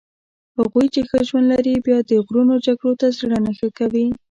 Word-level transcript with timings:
هغوی 0.57 0.85
چې 0.93 1.01
ښه 1.09 1.19
ژوند 1.27 1.47
لري 1.53 1.73
بیا 1.85 1.97
د 2.09 2.11
غرونو 2.25 2.55
جګړو 2.65 2.93
ته 2.99 3.07
زړه 3.19 3.37
نه 3.45 3.51
ښه 3.57 3.69
کوي. 3.77 4.07